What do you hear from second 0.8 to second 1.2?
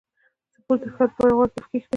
د صحت له